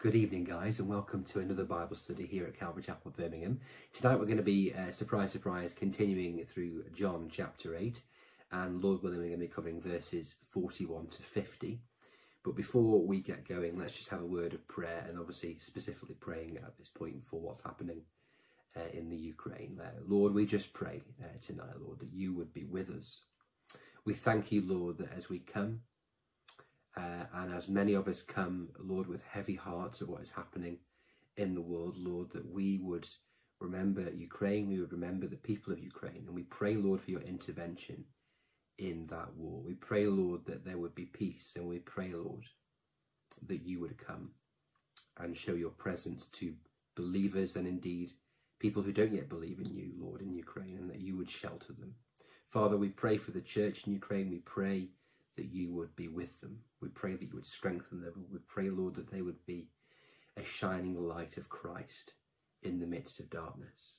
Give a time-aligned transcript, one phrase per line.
[0.00, 3.60] Good evening, guys, and welcome to another Bible study here at Calvary Chapel, Birmingham.
[3.92, 8.00] Tonight we're going to be, uh, surprise, surprise, continuing through John chapter 8,
[8.50, 11.82] and Lord willing, we're going to be covering verses 41 to 50.
[12.42, 16.16] But before we get going, let's just have a word of prayer, and obviously, specifically
[16.18, 18.00] praying at this point for what's happening
[18.78, 19.78] uh, in the Ukraine.
[19.84, 23.20] Uh, Lord, we just pray uh, tonight, Lord, that you would be with us.
[24.06, 25.82] We thank you, Lord, that as we come,
[26.96, 30.78] uh, and as many of us come, Lord, with heavy hearts of what is happening
[31.36, 33.06] in the world, Lord, that we would
[33.60, 37.20] remember Ukraine, we would remember the people of Ukraine, and we pray, Lord, for your
[37.20, 38.04] intervention
[38.78, 39.62] in that war.
[39.64, 42.44] We pray, Lord, that there would be peace, and we pray, Lord,
[43.46, 44.30] that you would come
[45.18, 46.54] and show your presence to
[46.96, 48.10] believers and indeed
[48.58, 51.72] people who don't yet believe in you, Lord, in Ukraine, and that you would shelter
[51.72, 51.94] them.
[52.48, 54.30] Father, we pray for the church in Ukraine.
[54.30, 54.88] We pray
[55.36, 56.58] that you would be with them.
[56.80, 58.26] We pray that you would strengthen them.
[58.30, 59.68] We pray, Lord, that they would be
[60.36, 62.12] a shining light of Christ
[62.62, 63.96] in the midst of darkness.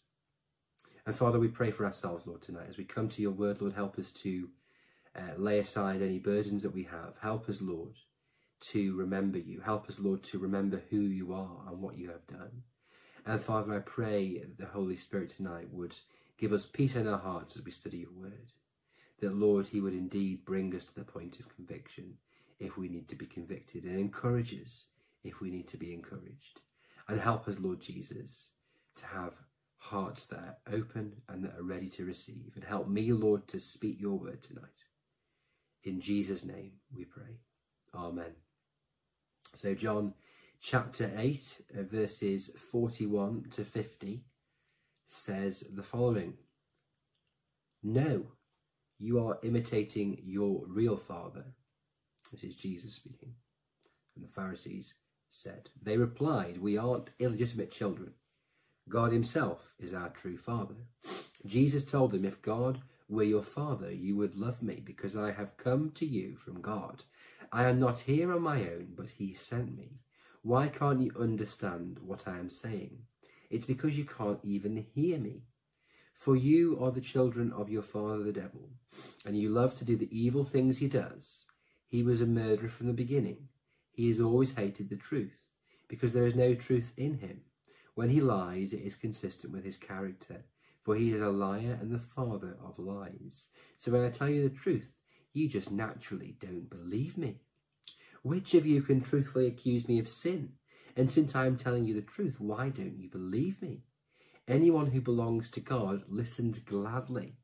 [1.06, 2.68] And Father, we pray for ourselves, Lord, tonight.
[2.70, 4.50] As we come to your word, Lord, help us to
[5.16, 7.16] uh, lay aside any burdens that we have.
[7.22, 7.96] Help us, Lord,
[8.62, 9.62] to remember you.
[9.62, 12.64] Help us, Lord, to remember who you are and what you have done.
[13.26, 15.96] And Father, I pray the Holy Spirit tonight would
[16.38, 18.52] give us peace in our hearts as we study your word
[19.22, 22.18] that, Lord, He would indeed bring us to the point of conviction
[22.60, 24.88] if we need to be convicted and encourage us
[25.24, 26.62] if we need to be encouraged.
[27.08, 28.52] And help us, Lord Jesus,
[28.96, 29.34] to have
[29.78, 32.52] hearts that are open and that are ready to receive.
[32.56, 34.66] And help me, Lord, to speak your word tonight.
[35.84, 37.40] In Jesus' name we pray.
[37.96, 38.34] Amen.
[39.56, 40.14] So, John
[40.62, 44.24] chapter 8, uh, verses 41 to 50
[45.08, 46.36] says the following
[47.84, 48.28] No,
[49.02, 51.44] you are imitating your real father.
[52.32, 53.34] This is Jesus speaking.
[54.16, 54.94] And the Pharisees
[55.28, 58.14] said, They replied, We aren't illegitimate children.
[58.88, 60.76] God himself is our true father.
[61.48, 65.58] Jesus told them, If God were your father, you would love me, because I have
[65.58, 67.04] come to you from God.
[67.52, 70.00] I am not here on my own, but he sent me.
[70.44, 73.00] Why can't you understand what I am saying?
[73.50, 75.42] It's because you can't even hear me.
[76.22, 78.70] For you are the children of your father the devil,
[79.26, 81.48] and you love to do the evil things he does.
[81.88, 83.48] He was a murderer from the beginning.
[83.92, 85.48] He has always hated the truth,
[85.88, 87.42] because there is no truth in him.
[87.96, 90.46] When he lies, it is consistent with his character,
[90.84, 93.50] for he is a liar and the father of lies.
[93.80, 94.94] So when I tell you the truth,
[95.34, 97.40] you just naturally don't believe me.
[98.22, 100.52] Which of you can truthfully accuse me of sin?
[100.96, 103.86] And since I am telling you the truth, why don't you believe me?
[104.52, 107.38] Anyone who belongs to God listens gladly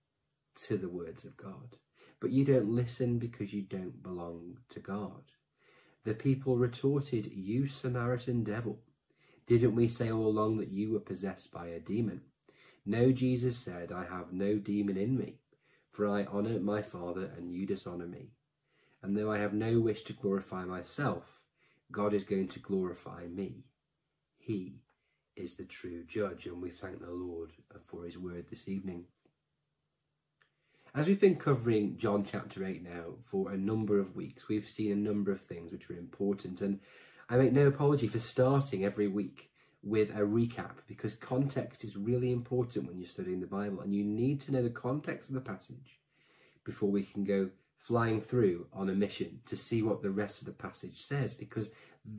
[0.65, 1.77] to the words of God.
[2.19, 5.23] But you don't listen because you don't belong to God.
[6.03, 8.81] The people retorted, You Samaritan devil,
[9.45, 12.23] didn't we say all along that you were possessed by a demon?
[12.85, 15.39] No, Jesus said, I have no demon in me,
[15.93, 18.31] for I honour my Father and you dishonour me.
[19.01, 21.39] And though I have no wish to glorify myself,
[21.89, 23.63] God is going to glorify me.
[24.37, 24.81] He
[25.37, 27.51] is the true judge, and we thank the Lord
[27.85, 29.05] for his word this evening.
[30.95, 34.91] As we've been covering John chapter 8 now for a number of weeks, we've seen
[34.91, 36.79] a number of things which are important, and
[37.29, 39.51] I make no apology for starting every week
[39.83, 44.03] with a recap because context is really important when you're studying the Bible, and you
[44.03, 45.99] need to know the context of the passage
[46.63, 50.47] before we can go flying through on a mission to see what the rest of
[50.47, 51.69] the passage says because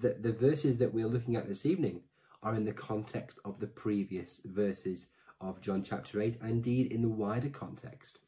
[0.00, 2.00] the, the verses that we're looking at this evening
[2.42, 5.08] are in the context of the previous verses
[5.40, 8.18] of John chapter 8, and indeed in the wider context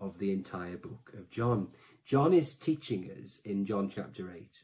[0.00, 1.68] of the entire book of John.
[2.04, 4.60] John is teaching us in John chapter 8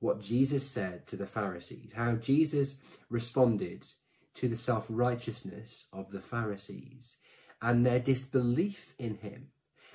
[0.00, 2.76] what Jesus said to the Pharisees, how Jesus
[3.10, 3.86] responded
[4.34, 7.18] to the self righteousness of the Pharisees
[7.62, 9.48] and their disbelief in him.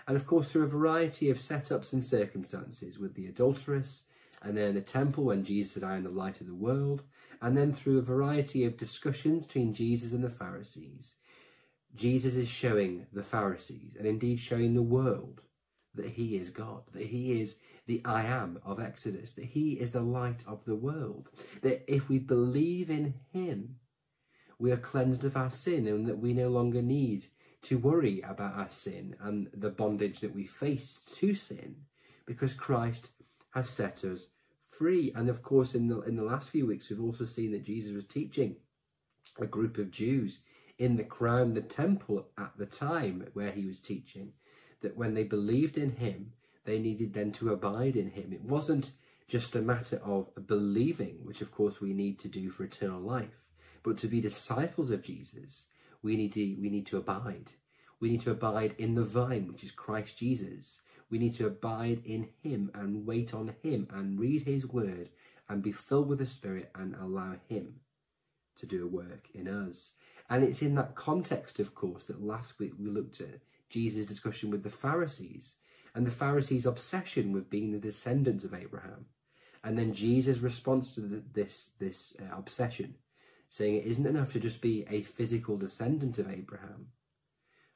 [0.07, 4.05] And of course, through a variety of setups and circumstances with the adulteress,
[4.45, 7.01] and then the temple when Jesus said, I am the light of the world,
[7.41, 11.15] and then through a variety of discussions between Jesus and the Pharisees,
[11.95, 15.41] Jesus is showing the Pharisees, and indeed showing the world,
[15.95, 19.91] that he is God, that he is the I am of Exodus, that he is
[19.91, 21.31] the light of the world,
[21.61, 23.77] that if we believe in him,
[24.59, 27.25] we are cleansed of our sin, and that we no longer need
[27.63, 31.75] to worry about our sin and the bondage that we face to sin,
[32.27, 33.11] because Christ
[33.55, 34.27] has set us
[34.77, 35.11] free.
[35.15, 37.93] And of course, in the in the last few weeks, we've also seen that Jesus
[37.93, 38.57] was teaching
[39.39, 40.39] a group of Jews
[40.77, 44.33] in the crown, the temple at the time where he was teaching,
[44.81, 46.33] that when they believed in him,
[46.65, 48.33] they needed then to abide in him.
[48.33, 48.91] It wasn't
[49.27, 53.41] just a matter of believing, which of course we need to do for eternal life.
[53.83, 55.67] But to be disciples of Jesus,
[56.01, 57.51] we need to we need to abide.
[57.99, 60.81] We need to abide in the vine, which is Christ Jesus.
[61.09, 65.09] We need to abide in him and wait on him and read his word
[65.47, 67.81] and be filled with the Spirit and allow him
[68.57, 69.93] to do a work in us.
[70.29, 74.49] And it's in that context, of course, that last week we looked at Jesus' discussion
[74.49, 75.57] with the Pharisees
[75.93, 79.05] and the Pharisees' obsession with being the descendants of Abraham.
[79.63, 82.95] And then Jesus' response to the, this, this uh, obsession,
[83.49, 86.87] saying it isn't enough to just be a physical descendant of Abraham,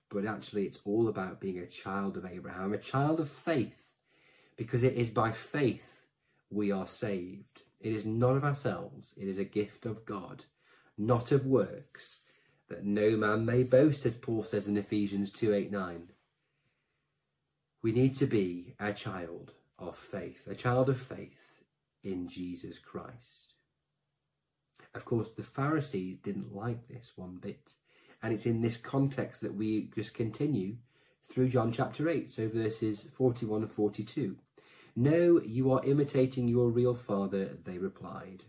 [0.09, 3.93] but actually it's all about being a child of Abraham, a child of faith,
[4.57, 6.05] because it is by faith
[6.49, 7.61] we are saved.
[7.79, 10.43] It is not of ourselves, it is a gift of God,
[10.97, 12.21] not of works,
[12.67, 16.09] that no man may boast, as Paul says in Ephesians 2 8 9.
[17.81, 21.63] We need to be a child of faith, a child of faith
[22.03, 23.53] in Jesus Christ.
[24.93, 27.73] Of course, the Pharisees didn't like this one bit.
[28.21, 30.77] And it's in this context that we just continue
[31.29, 34.35] through John chapter 8, so verses 41 and 42.
[34.95, 38.43] No, you are imitating your real father, they replied.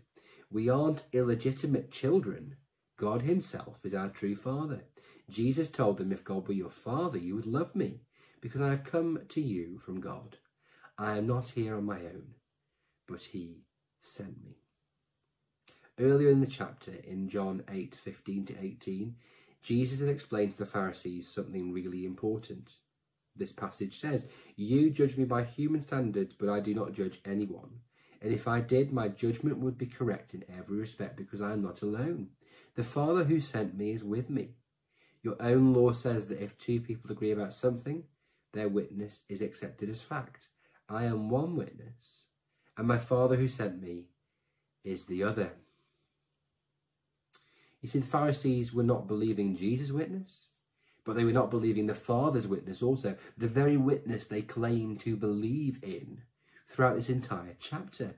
[0.51, 2.55] We aren't illegitimate children.
[2.97, 4.83] God himself is our true father.
[5.29, 8.01] Jesus told them, if God were your father, you would love me,
[8.41, 10.37] because I have come to you from God.
[10.97, 12.35] I am not here on my own,
[13.07, 13.63] but he
[14.01, 14.57] sent me.
[15.99, 19.15] Earlier in the chapter, in John 8 15 to 18,
[19.61, 22.71] Jesus has explained to the Pharisees something really important.
[23.35, 27.79] This passage says, You judge me by human standards, but I do not judge anyone.
[28.21, 31.61] And if I did, my judgment would be correct in every respect because I am
[31.61, 32.29] not alone.
[32.75, 34.55] The Father who sent me is with me.
[35.23, 38.03] Your own law says that if two people agree about something,
[38.53, 40.47] their witness is accepted as fact.
[40.89, 42.25] I am one witness,
[42.77, 44.07] and my Father who sent me
[44.83, 45.51] is the other.
[47.81, 50.47] You see, the Pharisees were not believing Jesus' witness,
[51.03, 55.15] but they were not believing the Father's witness also, the very witness they claim to
[55.15, 56.21] believe in
[56.67, 58.15] throughout this entire chapter.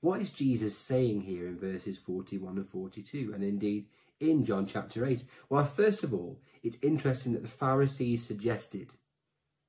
[0.00, 3.86] What is Jesus saying here in verses 41 and 42, and indeed
[4.20, 5.22] in John chapter 8?
[5.48, 8.94] Well, first of all, it's interesting that the Pharisees suggested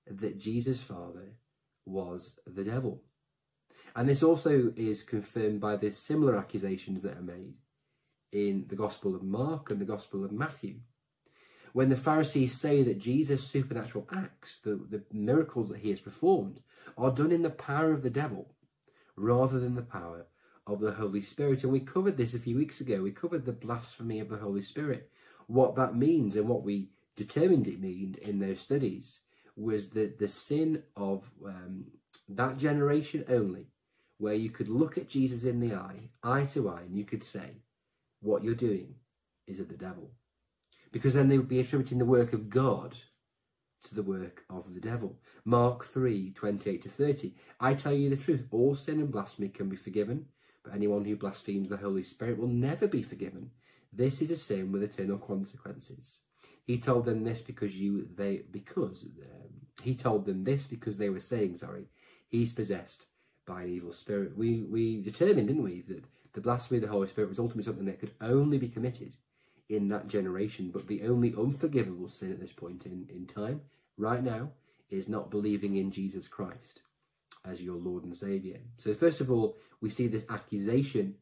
[0.07, 1.35] that Jesus' father
[1.85, 3.03] was the devil.
[3.95, 7.53] And this also is confirmed by the similar accusations that are made
[8.33, 10.75] in the Gospel of Mark and the Gospel of Matthew.
[11.71, 16.59] When the Pharisees say that Jesus' supernatural acts, the, the miracles that he has performed,
[16.97, 18.53] are done in the power of the devil
[19.15, 20.25] rather than the power
[20.67, 21.63] of the Holy Spirit.
[21.63, 23.01] And we covered this a few weeks ago.
[23.01, 25.09] We covered the blasphemy of the Holy Spirit,
[25.47, 29.19] what that means, and what we determined it meant in those studies
[29.55, 31.85] was that the sin of um,
[32.29, 33.67] that generation only,
[34.17, 37.23] where you could look at Jesus in the eye, eye to eye, and you could
[37.23, 37.61] say,
[38.23, 38.95] what you're doing
[39.47, 40.11] is of the devil.
[40.91, 42.95] Because then they would be attributing the work of God
[43.83, 45.19] to the work of the devil.
[45.45, 47.35] Mark 3 28 to 30.
[47.59, 50.25] I tell you the truth, all sin and blasphemy can be forgiven,
[50.63, 53.49] but anyone who blasphemes the Holy Spirit will never be forgiven.
[53.91, 56.21] This is a sin with eternal consequences.
[56.65, 59.49] He told them this because you they because um,
[59.81, 61.87] he told them this because they were saying sorry
[62.29, 63.07] he's possessed
[63.45, 64.37] by an evil spirit.
[64.37, 66.03] We we determined, didn't we, that
[66.33, 69.13] the blasphemy of the Holy Spirit was ultimately something that could only be committed
[69.69, 73.61] in that generation, but the only unforgivable sin at this point in, in time,
[73.97, 74.49] right now,
[74.89, 76.81] is not believing in Jesus Christ
[77.45, 78.57] as your Lord and Saviour.
[78.77, 81.15] So, first of all, we see this accusation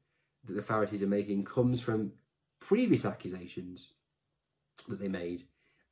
[0.45, 2.13] that the Pharisees are making comes from
[2.59, 3.89] previous accusations
[4.87, 5.43] that they made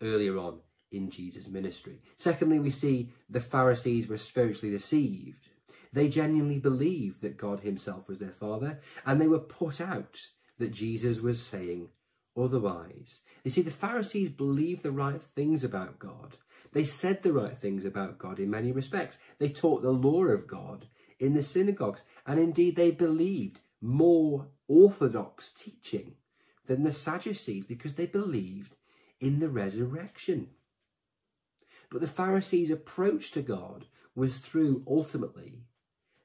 [0.02, 0.60] earlier on
[0.92, 2.02] in Jesus' ministry.
[2.18, 5.49] Secondly, we see the Pharisees were spiritually deceived
[5.92, 10.20] they genuinely believed that God himself was their father, and they were put out
[10.58, 11.90] that Jesus was saying
[12.38, 13.24] otherwise.
[13.44, 16.38] You see, the Pharisees believed the right things about God.
[16.74, 19.18] They said the right things about God in many respects.
[19.40, 20.88] They taught the law of God
[21.20, 26.16] in the synagogues, and indeed they believed more orthodox teaching
[26.68, 28.76] than the Sadducees because they believed
[29.20, 30.50] in the resurrection.
[31.90, 35.64] But the Pharisees' approach to God was through ultimately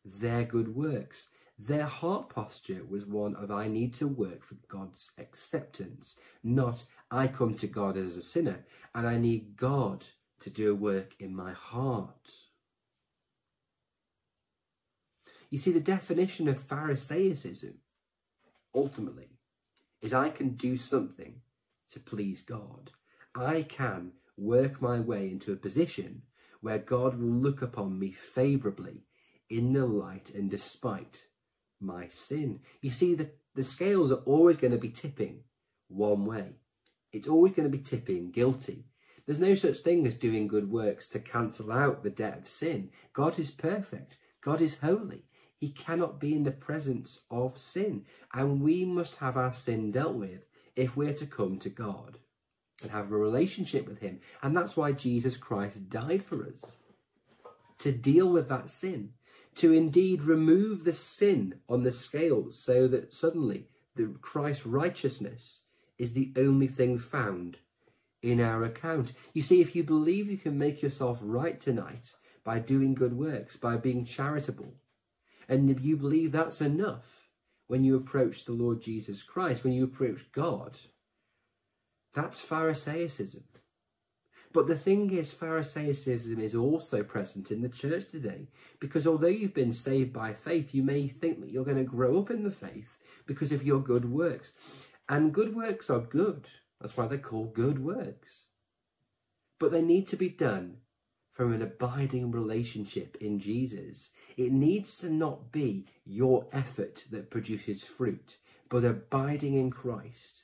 [0.05, 1.29] their good works.
[1.59, 7.29] Their heart posture was one of I need to work for God's acceptance, not I
[7.29, 10.05] come to God as a sinner and I need God
[10.41, 12.33] to do a work in my heart.
[15.51, 17.75] You see, the definition of Pharisaism
[18.75, 19.29] ultimately
[20.03, 21.41] is I can do something
[21.91, 22.91] to please God.
[23.35, 26.23] I can work my way into a position
[26.61, 29.05] where God will look upon me favourably
[29.51, 31.27] in the light and despite
[31.81, 32.61] my sin.
[32.81, 35.41] You see, the, the scales are always going to be tipping
[35.89, 36.57] one way.
[37.13, 38.87] It's always going to be tipping guilty.
[39.27, 42.91] There's no such thing as doing good works to cancel out the debt of sin.
[43.13, 44.19] God is perfect.
[44.43, 45.25] God is holy.
[45.57, 48.05] He cannot be in the presence of sin.
[48.35, 50.47] And we must have our sin dealt with
[50.77, 52.19] if we're to come to God
[52.83, 54.21] and have a relationship with Him.
[54.43, 56.73] And that's why Jesus Christ died for us
[57.79, 59.11] to deal with that sin,
[59.57, 65.63] to indeed remove the sin on the scales so that suddenly the Christ's righteousness
[65.99, 67.59] is the only thing found
[68.23, 69.13] in our account.
[69.33, 73.57] You see, if you believe you can make yourself right tonight by doing good works,
[73.57, 74.75] by being charitable,
[75.49, 77.29] and if you believe that's enough
[77.67, 80.79] when you approach the Lord Jesus Christ, when you approach God,
[82.15, 83.45] that's Pharisaism.
[84.55, 88.47] But the thing is, Pharisaism is also present in the church today
[88.79, 92.21] because although you've been saved by faith, you may think that you're going to grow
[92.21, 92.97] up in the faith
[93.27, 94.53] because of your good works.
[95.09, 96.47] And good works are good.
[96.81, 98.45] That's why they're called good works.
[99.59, 100.77] But they need to be done
[101.33, 104.11] from an abiding relationship in Jesus.
[104.37, 108.37] It needs to not be your effort that produces fruit,
[108.69, 110.44] but abiding in Christ.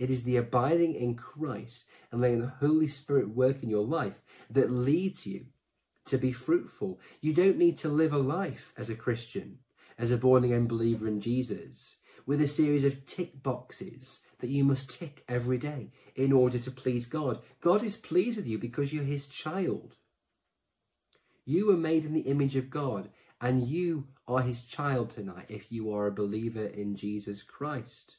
[0.00, 4.22] It is the abiding in Christ and letting the Holy Spirit work in your life
[4.48, 5.44] that leads you
[6.06, 6.98] to be fruitful.
[7.20, 9.58] You don't need to live a life as a Christian,
[9.98, 14.64] as a born again believer in Jesus, with a series of tick boxes that you
[14.64, 17.40] must tick every day in order to please God.
[17.60, 19.96] God is pleased with you because you're his child.
[21.44, 25.70] You were made in the image of God, and you are his child tonight if
[25.70, 28.16] you are a believer in Jesus Christ.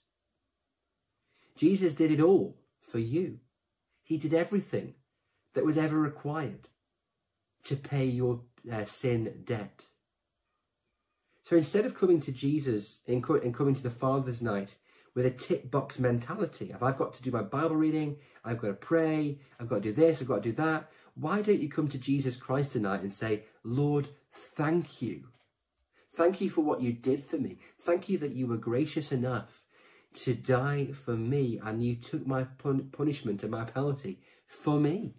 [1.56, 3.40] Jesus did it all for you.
[4.04, 4.96] He did everything
[5.54, 6.70] that was ever required
[7.64, 8.42] to pay your
[8.72, 9.86] uh, sin debt.
[11.44, 14.76] So instead of coming to Jesus and coming to the Father's night
[15.16, 18.68] with a tick box mentality of I've got to do my Bible reading, I've got
[18.68, 21.70] to pray, I've got to do this, I've got to do that, why don't you
[21.70, 25.26] come to Jesus Christ tonight and say, Lord, thank you.
[26.14, 27.58] Thank you for what you did for me.
[27.82, 29.61] Thank you that you were gracious enough
[30.14, 35.16] to die for me, and you took my pun- punishment and my penalty for me.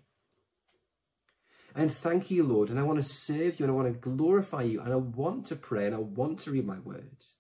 [1.74, 2.68] And thank you, Lord.
[2.68, 5.46] And I want to serve you and I want to glorify you and I want
[5.46, 7.32] to pray and I want to read my words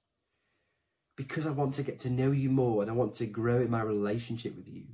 [1.16, 3.70] because I want to get to know you more and I want to grow in
[3.70, 4.84] my relationship with you.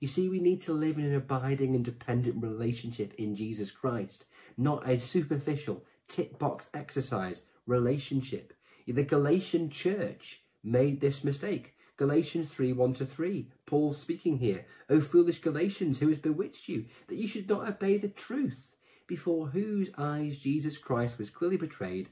[0.00, 4.24] You see, we need to live in an abiding and dependent relationship in Jesus Christ,
[4.56, 8.54] not a superficial tick box exercise relationship.
[8.86, 11.74] The Galatian church made this mistake.
[11.96, 13.48] Galatians 3 1 to 3.
[13.66, 14.64] Paul speaking here.
[14.88, 18.76] O foolish Galatians, who has bewitched you, that you should not obey the truth,
[19.08, 22.08] before whose eyes Jesus Christ was clearly betrayed,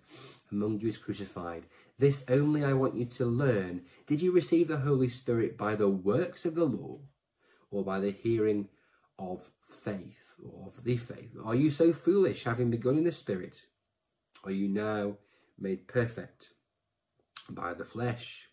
[0.50, 1.66] among you is crucified.
[1.98, 3.82] This only I want you to learn.
[4.06, 6.98] Did you receive the Holy Spirit by the works of the law,
[7.70, 8.68] or by the hearing
[9.18, 11.30] of faith, or of the faith?
[11.44, 13.62] Are you so foolish, having begun in the Spirit?
[14.42, 15.16] Are you now
[15.58, 16.50] made perfect
[17.54, 18.48] by the flesh.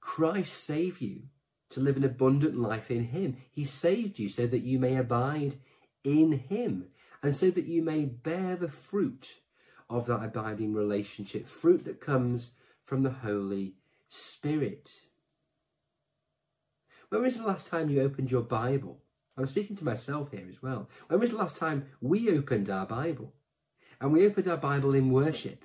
[0.00, 1.22] Christ saved you
[1.70, 3.38] to live an abundant life in Him.
[3.50, 5.56] He saved you so that you may abide
[6.04, 6.88] in Him
[7.22, 9.40] and so that you may bear the fruit
[9.88, 13.74] of that abiding relationship, fruit that comes from the Holy
[14.08, 14.92] Spirit.
[17.08, 19.00] When was the last time you opened your Bible?
[19.36, 20.88] I'm speaking to myself here as well.
[21.08, 23.32] When was the last time we opened our Bible?
[24.00, 25.64] And we opened our Bible in worship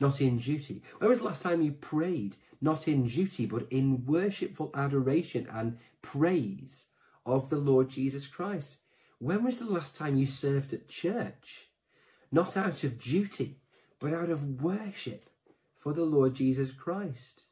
[0.00, 0.82] not in duty.
[0.98, 5.78] When was the last time you prayed, not in duty, but in worshipful adoration and
[6.02, 6.86] praise
[7.26, 8.78] of the Lord Jesus Christ?
[9.18, 11.68] When was the last time you served at church,
[12.32, 13.60] not out of duty,
[13.98, 15.26] but out of worship
[15.76, 17.42] for the Lord Jesus Christ?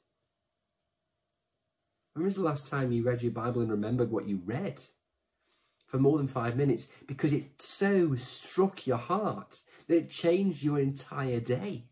[2.14, 4.82] When was the last time you read your Bible and remembered what you read?
[5.86, 10.78] For more than five minutes, because it so struck your heart that it changed your
[10.78, 11.84] entire day.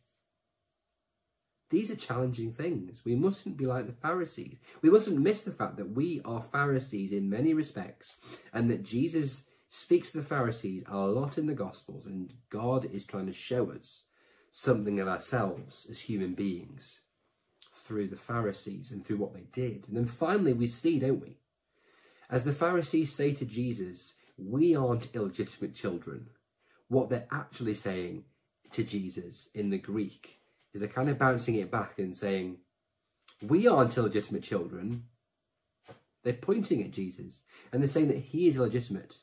[1.69, 3.05] These are challenging things.
[3.05, 4.57] We mustn't be like the Pharisees.
[4.83, 8.21] We mustn't miss the fact that we are Pharisees in many respects
[8.53, 13.05] and that Jesus speaks to the Pharisees a lot in the Gospels and God is
[13.05, 14.05] trying to show us
[14.53, 17.01] something of ourselves as human beings
[17.75, 19.87] through the Pharisees and through what they did.
[19.89, 21.39] And then finally we see, don't we?
[22.31, 26.29] As the Pharisees say to Jesus, we aren't illegitimate children.
[26.89, 28.25] What they're actually saying
[28.71, 30.41] to Jesus in the Greek
[30.77, 32.59] is they're kind of bouncing it back and saying,
[33.43, 35.05] we aren't illegitimate children.
[36.23, 37.41] They're pointing at Jesus
[37.73, 39.17] and they're saying that he is illegitimate.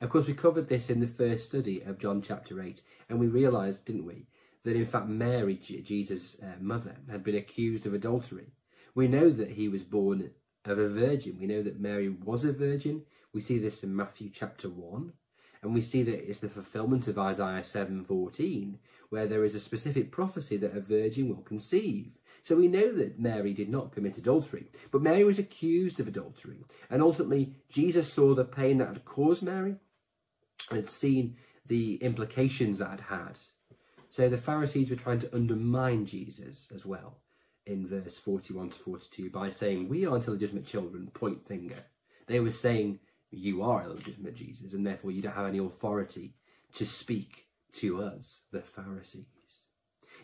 [0.00, 3.28] Of course, we covered this in the first study of John chapter 8, and we
[3.28, 4.26] realised, didn't we,
[4.64, 8.52] that in fact Mary, Jesus' uh, mother, had been accused of adultery.
[8.94, 10.32] We know that he was born
[10.64, 11.38] of a virgin.
[11.38, 13.04] We know that Mary was a virgin.
[13.32, 15.12] We see this in Matthew chapter 1.
[15.64, 18.78] And we see that it's the fulfillment of Isaiah 7:14,
[19.08, 22.20] where there is a specific prophecy that a virgin will conceive.
[22.42, 26.64] So we know that Mary did not commit adultery, but Mary was accused of adultery.
[26.90, 29.76] And ultimately, Jesus saw the pain that had caused Mary
[30.68, 33.38] and had seen the implications that had had.
[34.10, 37.16] So the Pharisees were trying to undermine Jesus as well
[37.64, 41.76] in verse 41 to 42 by saying, We aren't illegitimate children, point finger.
[42.26, 43.00] They were saying,
[43.36, 46.34] You are illegitimate, Jesus, and therefore you don't have any authority
[46.74, 49.24] to speak to us, the Pharisees.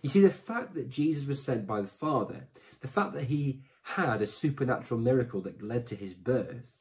[0.02, 2.48] You see, the fact that Jesus was sent by the Father,
[2.80, 6.80] the fact that he had a supernatural miracle that led to his birth,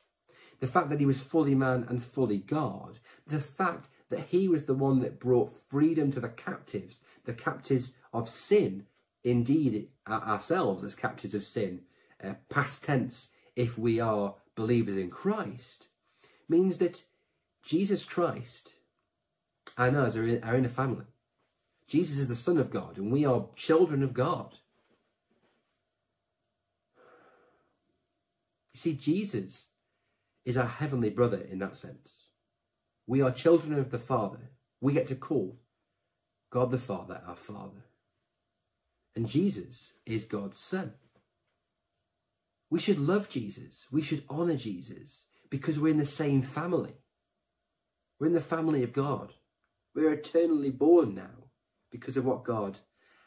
[0.60, 4.66] the fact that he was fully man and fully God, the fact that he was
[4.66, 8.86] the one that brought freedom to the captives, the captives of sin,
[9.24, 11.82] indeed ourselves as captives of sin,
[12.24, 15.89] uh, past tense, if we are believers in Christ,
[16.50, 17.04] means that
[17.64, 18.74] Jesus Christ
[19.78, 21.06] and us are in, are in a family.
[21.88, 24.56] Jesus is the Son of God, and we are children of God.
[28.74, 29.68] You see, Jesus
[30.46, 32.26] is our heavenly brother in that sense.
[33.08, 34.52] We are children of the Father.
[34.82, 35.60] We get to call
[36.52, 37.86] God the Father our Father.
[39.16, 40.94] And Jesus is God's Son.
[42.70, 43.88] We should love Jesus.
[43.92, 46.94] We should honour Jesus because we're in the same family.
[48.20, 49.34] We're in the family of God.
[49.96, 51.50] We're eternally born now
[51.92, 52.80] because of what God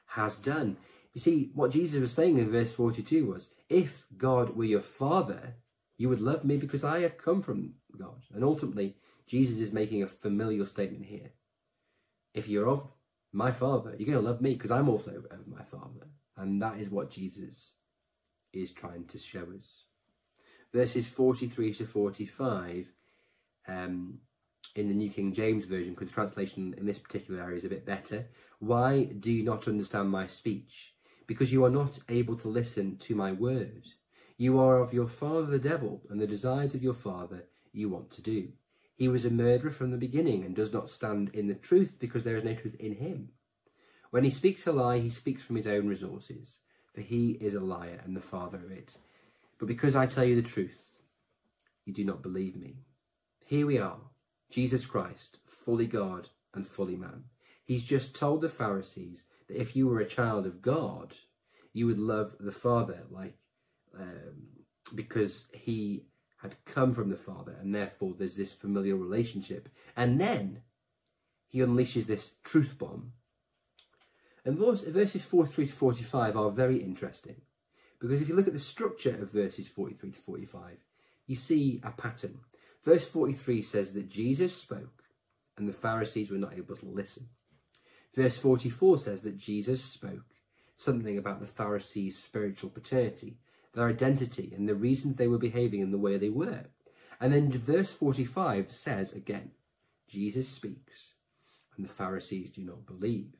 [0.06, 0.76] has done.
[1.14, 5.56] You see, what Jesus was saying in verse 42 was, if God were your father,
[5.98, 8.22] you would love me because I have come from God.
[8.34, 11.32] And ultimately, Jesus is making a familial statement here.
[12.34, 12.92] If you're of
[13.32, 16.08] my father, you're going to love me because I'm also of my father.
[16.36, 17.74] And that is what Jesus
[18.52, 19.84] is trying to show us.
[20.72, 22.92] Verses 43 to 45
[23.68, 24.18] um,
[24.74, 27.68] in the New King James Version, because the translation in this particular area is a
[27.68, 28.26] bit better.
[28.58, 30.94] Why do you not understand my speech?
[31.26, 33.82] Because you are not able to listen to my word.
[34.38, 38.10] You are of your father the devil, and the desires of your father you want
[38.12, 38.48] to do.
[38.94, 42.24] He was a murderer from the beginning and does not stand in the truth because
[42.24, 43.30] there is no truth in him.
[44.10, 46.58] When he speaks a lie, he speaks from his own resources,
[46.94, 48.96] for he is a liar and the father of it.
[49.62, 50.98] But because I tell you the truth,
[51.84, 52.78] you do not believe me.
[53.46, 54.00] Here we are,
[54.50, 57.26] Jesus Christ, fully God and fully man.
[57.62, 61.14] He's just told the Pharisees that if you were a child of God,
[61.72, 63.36] you would love the Father, like
[63.96, 64.48] um,
[64.96, 66.06] because he
[66.38, 69.68] had come from the Father, and therefore there's this familial relationship.
[69.96, 70.62] And then
[71.46, 73.12] he unleashes this truth bomb.
[74.44, 77.42] And verses 43 to 45 are very interesting
[78.02, 80.76] because if you look at the structure of verses 43 to 45,
[81.28, 82.40] you see a pattern.
[82.84, 85.04] Verse 43 says that Jesus spoke
[85.56, 87.28] and the Pharisees were not able to listen.
[88.12, 90.24] Verse 44 says that Jesus spoke
[90.74, 93.36] something about the Pharisees' spiritual paternity,
[93.72, 96.64] their identity, and the reasons they were behaving in the way they were.
[97.20, 99.52] And then verse 45 says again,
[100.08, 101.12] Jesus speaks,
[101.76, 103.36] and the Pharisees do not believe.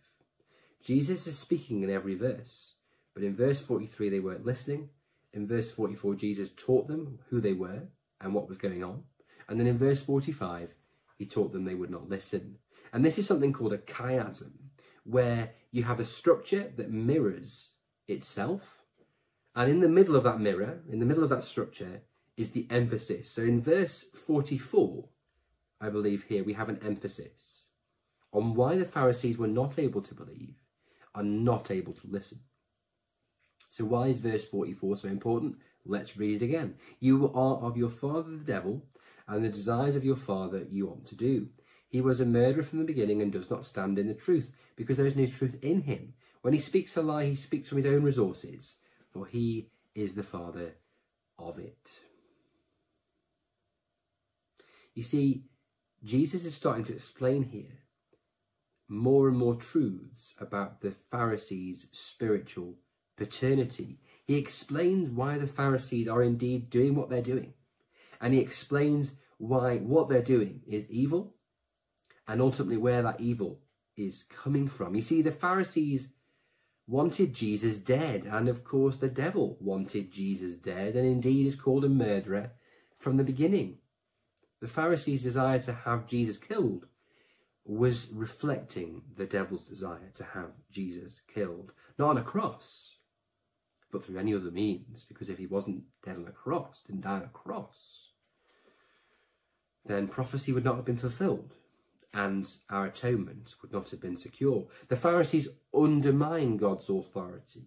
[0.81, 2.75] Jesus is speaking in every verse,
[3.15, 4.91] but in verse 43 they weren't listening.
[5.33, 7.89] In verse 44, Jesus taught them who they were
[8.21, 9.05] and what was going on.
[9.49, 10.75] And then in verse 45,
[11.19, 12.59] he taught them they would not listen.
[12.93, 14.53] And this is something called a chiasm,
[15.05, 17.73] where you have a structure that mirrors
[18.09, 18.83] itself.
[19.57, 22.03] And in the middle of that mirror, in the middle of that structure,
[22.37, 23.31] is the emphasis.
[23.31, 25.09] So in verse 44,
[25.81, 27.67] I believe here, we have an emphasis
[28.33, 30.57] on why the Pharisees were not able to believe
[31.15, 32.41] and not able to listen.
[33.73, 35.57] So why is verse 44 so important?
[35.87, 36.75] Let's read it again.
[37.01, 38.83] You are of your father the devil,
[39.27, 41.49] and the desires of your father you want to do.
[41.89, 44.99] He was a murderer from the beginning and does not stand in the truth, because
[44.99, 46.13] there is no truth in him.
[46.43, 48.77] When he speaks a lie, he speaks from his own resources,
[49.11, 50.75] for he is the father
[51.39, 51.99] of it.
[54.93, 55.45] You see,
[56.05, 57.79] Jesus is starting to explain here
[58.87, 62.77] more and more truths about the Pharisees' spiritual
[63.17, 63.99] paternity.
[64.27, 67.55] He explains why the Pharisees are indeed doing what they're doing
[68.23, 71.35] and he explains why what they're doing is evil
[72.29, 73.61] and ultimately where that evil
[73.97, 74.95] is coming from.
[74.95, 76.09] You see, the Pharisees
[76.87, 81.85] wanted Jesus dead, and of course, the devil wanted Jesus dead, and indeed is called
[81.85, 82.53] a murderer
[82.99, 83.79] from the beginning.
[84.61, 86.87] The Pharisees' desire to have Jesus killed
[87.65, 92.97] was reflecting the devil's desire to have Jesus killed, not on a cross,
[93.93, 97.17] but through any other means, because if he wasn't dead on a cross, didn't die
[97.17, 98.09] on a cross,
[99.85, 101.55] then prophecy would not have been fulfilled
[102.15, 104.67] and our atonement would not have been secure.
[104.89, 107.67] The Pharisees undermine God's authority,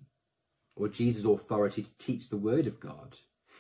[0.76, 3.18] or Jesus' authority to teach the word of God,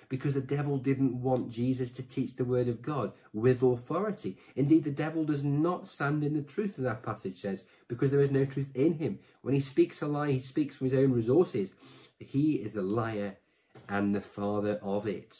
[0.09, 4.37] because the devil didn't want Jesus to teach the word of God with authority.
[4.55, 8.29] Indeed, the devil does not stand in the truth, as passage says, because there is
[8.29, 9.19] no truth in him.
[9.41, 11.73] When he speaks a lie, he speaks from his own resources.
[12.19, 13.37] He is the liar
[13.89, 15.37] and the father of it.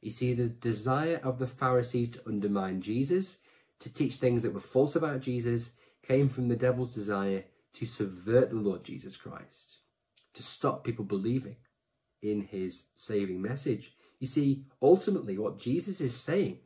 [0.00, 3.38] You see, the desire of the Pharisees to undermine Jesus,
[3.80, 5.72] to teach things that were false about Jesus,
[6.06, 9.78] came from the devil's desire to subvert the Lord Jesus Christ,
[10.34, 11.56] to stop people believing
[12.22, 13.94] in his saving message.
[14.20, 16.58] You see, ultimately, what Jesus is saying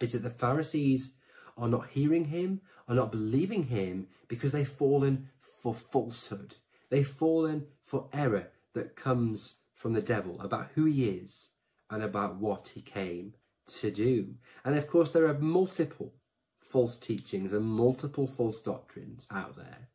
[0.00, 1.14] is that the Pharisees
[1.56, 5.28] are not hearing him, are not believing him because they've fallen
[5.62, 6.54] for falsehood.
[6.90, 11.48] They've fallen for error that comes from the devil about who he is
[11.90, 13.34] and about what he came
[13.80, 14.34] to do.
[14.64, 16.14] And of course, there are multiple
[16.58, 19.88] false teachings and multiple false doctrines out there,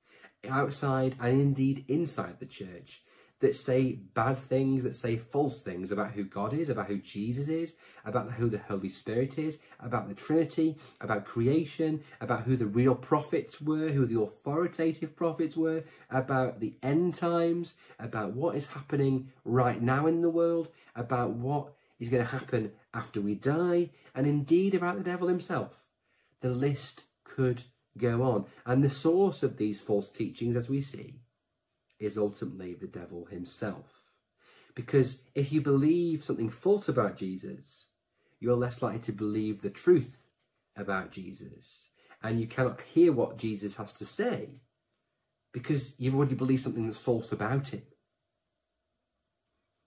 [0.50, 3.04] outside and indeed inside the church,
[3.42, 7.50] that say bad things, that say false things about who God is, about who Jesus
[7.50, 7.76] is,
[8.06, 12.96] about who the Holy Spirit is, about the Trinity, about creation, about who the real
[12.96, 19.32] prophets were, who the authoritative prophets were, about the end times, about what is happening
[19.44, 24.26] right now in the world, about what is going to happen after we die, and
[24.28, 25.80] indeed about the devil himself.
[26.42, 27.64] The list could
[27.98, 28.46] go on.
[28.66, 31.16] And the source of these false teachings, as we see,
[32.02, 33.86] is ultimately the devil himself.
[34.76, 37.86] Because if you believe something false about Jesus,
[38.40, 40.24] you're less likely to believe the truth
[40.76, 41.90] about Jesus.
[42.24, 44.62] And you cannot hear what Jesus has to say
[45.54, 47.84] because you've already believed something that's false about him.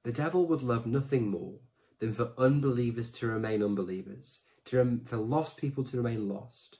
[0.05, 1.59] The devil would love nothing more
[1.99, 6.79] than for unbelievers to remain unbelievers, to for lost people to remain lost,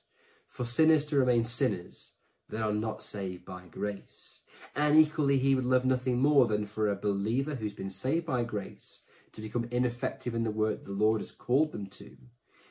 [0.49, 2.13] for sinners to remain sinners
[2.51, 4.34] that are not saved by grace.
[4.75, 8.45] And equally, he would love nothing more than for a believer who's been saved by
[8.45, 12.17] grace to become ineffective in the work the Lord has called them to,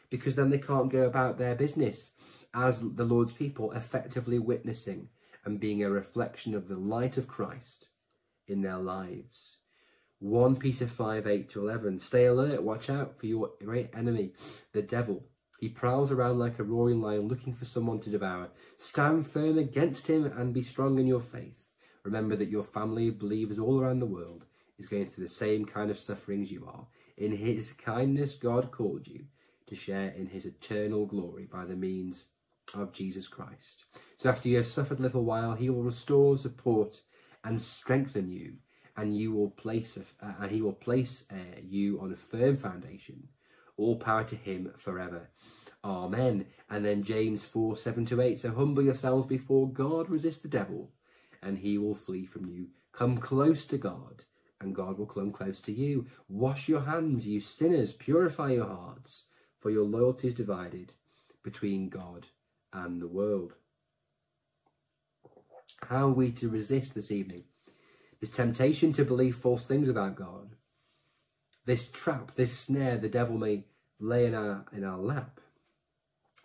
[0.09, 2.11] because then they can't go about their business
[2.53, 5.09] as the Lord's people, effectively witnessing
[5.45, 7.87] and being a reflection of the light of Christ
[8.47, 9.57] in their lives.
[10.19, 11.99] 1 Peter 5 8 to 11.
[11.99, 14.31] Stay alert, watch out for your great enemy,
[14.71, 15.25] the devil.
[15.59, 18.49] He prowls around like a roaring lion looking for someone to devour.
[18.77, 21.62] Stand firm against him and be strong in your faith.
[22.03, 24.45] Remember that your family of believers all around the world
[24.77, 26.85] is going through the same kind of sufferings you are.
[27.17, 29.25] In his kindness, God called you
[29.67, 32.27] to share in his eternal glory by the means
[32.73, 33.85] of Jesus Christ.
[34.17, 37.01] So after you have suffered a little while, he will restore, support,
[37.43, 38.53] and strengthen you,
[38.97, 43.27] and you will place uh, and he will place uh, you on a firm foundation.
[43.77, 45.29] All power to him forever.
[45.83, 46.45] Amen.
[46.69, 48.39] And then James 4 7 to 8.
[48.39, 50.91] So humble yourselves before God, resist the devil,
[51.43, 52.67] and he will flee from you.
[52.91, 54.23] Come close to God,
[54.61, 56.05] and God will come close to you.
[56.29, 59.27] Wash your hands, you sinners, purify your hearts,
[59.59, 60.93] for your loyalty is divided
[61.43, 62.27] between God
[62.71, 63.53] and the world.
[65.87, 67.43] How are we to resist this evening?
[68.21, 70.55] This temptation to believe false things about God,
[71.65, 73.65] this trap, this snare the devil may
[73.99, 75.39] lay in our, in our lap.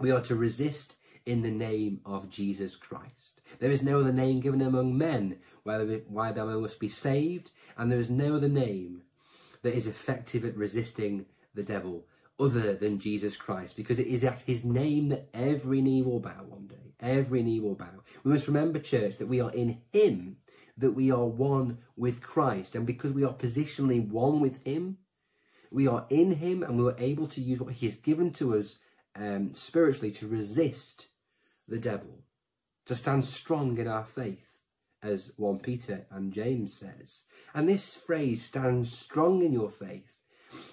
[0.00, 3.38] We are to resist in the name of Jesus Christ.
[3.58, 7.98] There is no other name given among men whereby man must be saved, and there
[7.98, 9.02] is no other name
[9.62, 12.06] that is effective at resisting the devil
[12.38, 16.44] other than Jesus Christ, because it is at his name that every knee will bow
[16.46, 16.94] one day.
[17.00, 18.02] Every knee will bow.
[18.22, 20.37] We must remember, church, that we are in him,
[20.76, 24.98] that we are one with Christ, and because we are positionally one with him,
[25.70, 28.56] we are in him and we are able to use what he has given to
[28.56, 28.78] us
[29.16, 31.08] um, spiritually to resist
[31.66, 32.24] the devil
[32.88, 34.62] to stand strong in our faith,
[35.03, 37.24] as 1 Peter and James says.
[37.55, 40.22] And this phrase, stand strong in your faith,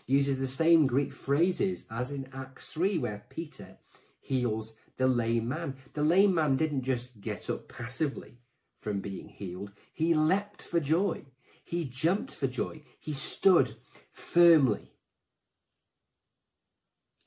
[0.08, 3.78] uses the same Greek phrases as in Acts 3, where Peter
[4.22, 5.76] heals the lame man.
[5.94, 8.38] The lame man didn't just get up passively
[8.80, 11.26] from being healed, he leapt for joy.
[11.66, 12.84] He jumped for joy.
[13.00, 13.76] He stood
[14.12, 14.92] firmly.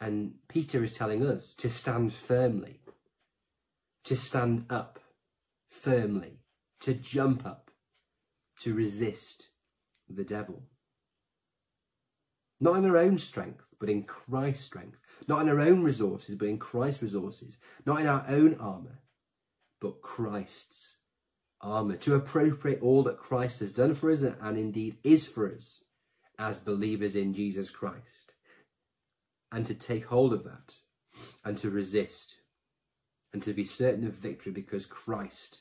[0.00, 2.78] And Peter is telling us to stand firmly
[4.08, 4.98] to stand up
[5.68, 6.40] firmly,
[6.80, 7.70] to jump up,
[8.58, 9.48] to resist
[10.08, 10.62] the devil.
[12.58, 14.98] Not in our own strength, but in Christ's strength.
[15.28, 17.58] Not in our own resources, but in Christ's resources.
[17.84, 19.02] Not in our own armour,
[19.78, 20.96] but Christ's
[21.60, 21.96] armour.
[21.98, 25.84] To appropriate all that Christ has done for us and indeed is for us
[26.38, 28.32] as believers in Jesus Christ.
[29.52, 30.76] And to take hold of that
[31.44, 32.37] and to resist
[33.38, 35.60] and to be certain of victory because Christ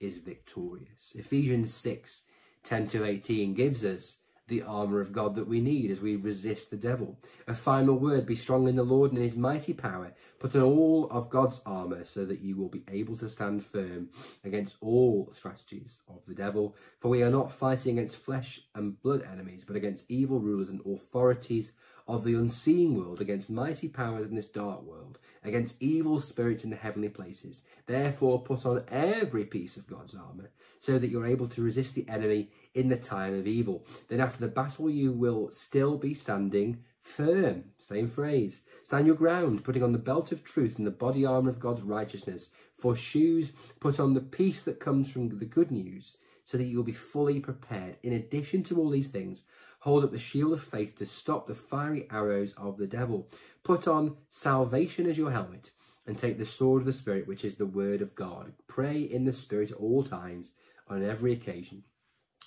[0.00, 1.14] is victorious.
[1.14, 2.22] Ephesians 6
[2.62, 6.70] 10 to 18 gives us the armour of God that we need as we resist
[6.70, 7.18] the devil.
[7.46, 10.14] A final word be strong in the Lord and in his mighty power.
[10.40, 14.08] Put on all of God's armour so that you will be able to stand firm
[14.42, 16.76] against all strategies of the devil.
[16.98, 20.80] For we are not fighting against flesh and blood enemies, but against evil rulers and
[20.86, 21.72] authorities
[22.08, 26.70] of the unseen world, against mighty powers in this dark world, against evil spirits in
[26.70, 27.64] the heavenly places.
[27.86, 32.08] Therefore, put on every piece of God's armour, so that you're able to resist the
[32.08, 33.84] enemy in the time of evil.
[34.08, 37.64] Then, after the battle, you will still be standing firm.
[37.78, 38.62] Same phrase.
[38.84, 41.82] Stand your ground, putting on the belt of truth and the body armour of God's
[41.82, 42.50] righteousness.
[42.76, 46.76] For shoes, put on the peace that comes from the good news, so that you
[46.76, 47.96] will be fully prepared.
[48.02, 49.42] In addition to all these things,
[49.88, 53.26] Hold up the shield of faith to stop the fiery arrows of the devil.
[53.64, 55.70] Put on salvation as your helmet
[56.06, 58.52] and take the sword of the Spirit, which is the word of God.
[58.66, 60.50] Pray in the Spirit at all times,
[60.88, 61.84] on every occasion.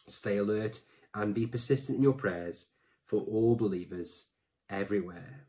[0.07, 0.81] Stay alert
[1.15, 2.67] and be persistent in your prayers
[3.07, 4.27] for all believers
[4.69, 5.47] everywhere.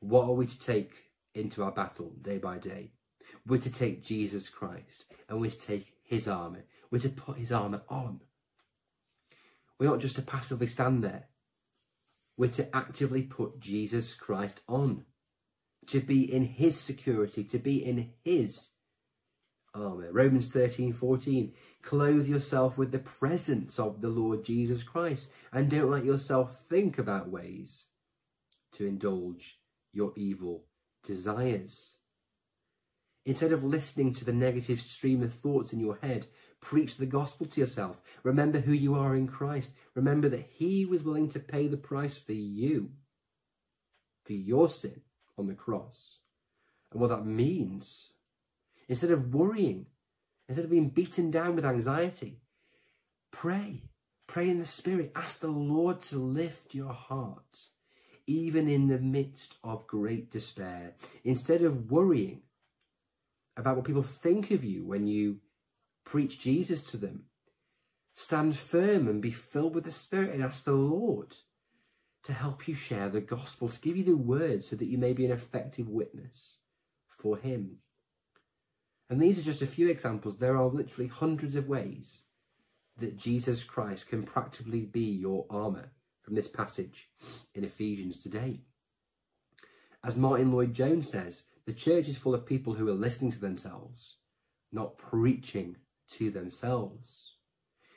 [0.00, 0.92] What are we to take
[1.34, 2.90] into our battle day by day?
[3.46, 6.64] We're to take Jesus Christ and we're to take his armour.
[6.90, 8.20] We're to put his armour on.
[9.82, 11.24] We're not just to passively stand there.
[12.36, 15.06] We're to actively put Jesus Christ on,
[15.88, 18.74] to be in his security, to be in his
[19.74, 20.12] armour.
[20.12, 21.52] Romans 13 14.
[21.82, 26.96] Clothe yourself with the presence of the Lord Jesus Christ and don't let yourself think
[26.96, 27.88] about ways
[28.74, 29.58] to indulge
[29.92, 30.66] your evil
[31.02, 31.96] desires.
[33.24, 36.28] Instead of listening to the negative stream of thoughts in your head,
[36.62, 38.00] preach the gospel to yourself.
[38.22, 39.72] Remember who you are in Christ.
[39.94, 42.92] Remember that He was willing to pay the price for you,
[44.24, 45.02] for your sin
[45.36, 46.20] on the cross.
[46.90, 48.12] And what that means,
[48.88, 49.86] instead of worrying,
[50.48, 52.40] instead of being beaten down with anxiety,
[53.30, 53.82] pray.
[54.26, 55.12] Pray in the Spirit.
[55.14, 57.66] Ask the Lord to lift your heart,
[58.26, 60.94] even in the midst of great despair.
[61.24, 62.42] Instead of worrying,
[63.56, 65.38] about what people think of you when you
[66.04, 67.24] preach Jesus to them.
[68.14, 71.36] Stand firm and be filled with the Spirit and ask the Lord
[72.24, 75.12] to help you share the gospel, to give you the word so that you may
[75.12, 76.58] be an effective witness
[77.08, 77.78] for Him.
[79.10, 80.38] And these are just a few examples.
[80.38, 82.24] There are literally hundreds of ways
[82.98, 87.08] that Jesus Christ can practically be your armour from this passage
[87.54, 88.60] in Ephesians today.
[90.04, 94.16] As Martyn Lloyd-Jones says, the church is full of people who are listening to themselves,
[94.72, 95.76] not preaching
[96.10, 97.34] to themselves.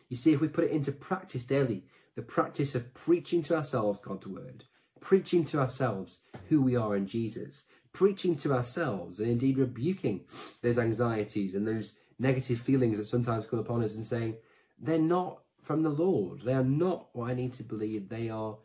[0.10, 4.00] You see, if we put it into practice daily, the practice of preaching to ourselves
[4.00, 4.66] God's word,
[5.02, 10.26] preaching to ourselves who we are in Jesus, preaching to ourselves and indeed rebuking
[10.62, 14.36] those anxieties and those negative feelings that sometimes come upon us and saying,
[14.80, 16.42] they're not from the Lord.
[16.42, 18.10] They are not what I need to believe.
[18.10, 18.58] They are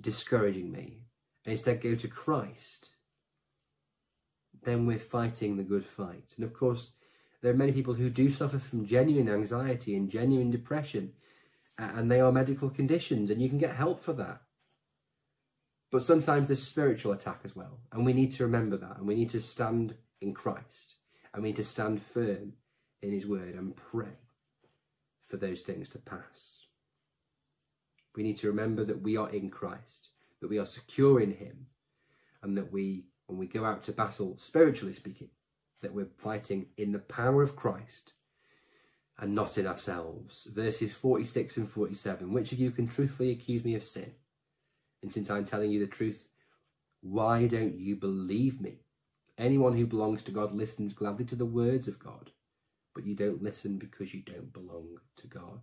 [0.00, 1.06] discouraging me.
[1.44, 2.90] And instead go to Christ
[4.66, 6.34] then we're fighting the good fight.
[6.36, 6.92] And of course,
[7.46, 11.12] there are many people who do suffer from genuine anxiety and genuine depression,
[11.78, 14.40] and they are medical conditions, and you can get help for that.
[15.92, 19.14] But sometimes there's spiritual attack as well, and we need to remember that, and we
[19.14, 20.96] need to stand in Christ,
[21.32, 22.54] and we need to stand firm
[23.00, 24.18] in His Word and pray
[25.28, 26.66] for those things to pass.
[28.16, 30.08] We need to remember that we are in Christ,
[30.40, 31.66] that we are secure in Him,
[32.42, 35.30] and that we when we go out to battle, spiritually speaking,
[35.82, 38.12] that we're fighting in the power of Christ
[39.18, 40.46] and not in ourselves.
[40.52, 42.32] Verses 46 and 47.
[42.32, 44.12] Which of you can truthfully accuse me of sin?
[45.02, 46.28] And since I'm telling you the truth,
[47.00, 48.80] why don't you believe me?
[49.38, 52.30] Anyone who belongs to God listens gladly to the words of God,
[52.94, 55.60] but you don't listen because you don't belong to God.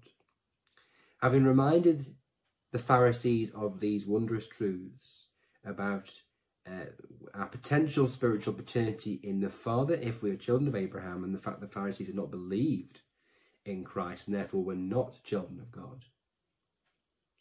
[1.21, 2.06] Having reminded
[2.71, 5.28] the Pharisees of these wondrous truths
[5.65, 6.12] about
[6.67, 6.86] uh,
[7.34, 11.39] our potential spiritual paternity in the Father if we are children of Abraham, and the
[11.39, 13.02] fact the Pharisees had not believed
[13.65, 16.06] in Christ and therefore were not children of God.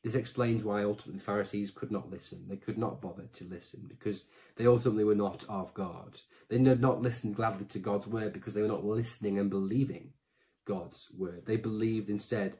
[0.03, 2.47] This explains why ultimately the Pharisees could not listen.
[2.49, 4.25] They could not bother to listen because
[4.57, 6.19] they ultimately were not of God.
[6.49, 10.13] They did not listen gladly to God's word because they were not listening and believing
[10.67, 11.47] God's word.
[11.47, 12.57] They believed instead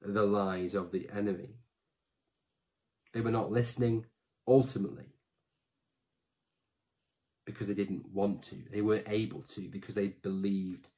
[0.00, 1.56] the lies of the enemy.
[3.12, 4.06] They were not listening
[4.46, 5.13] ultimately
[7.44, 8.56] because they didn't want to.
[8.70, 10.88] They weren't able to because they believed